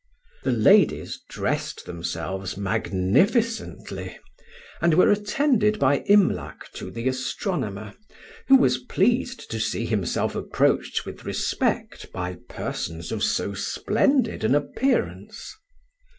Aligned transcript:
The 0.41 0.51
ladies 0.51 1.21
dressed 1.29 1.85
themselves 1.85 2.57
magnificently, 2.57 4.17
and 4.81 4.95
were 4.95 5.11
attended 5.11 5.77
by 5.77 5.99
Imlac 6.09 6.71
to 6.73 6.89
the 6.89 7.07
astronomer, 7.07 7.93
who 8.47 8.55
was 8.55 8.79
pleased 8.79 9.51
to 9.51 9.59
see 9.59 9.85
himself 9.85 10.33
approached 10.33 11.05
with 11.05 11.23
respect 11.23 12.11
by 12.11 12.37
persons 12.49 13.11
of 13.11 13.23
so 13.23 13.53
splendid 13.53 14.43
an 14.43 14.55
appearance. 14.55 15.53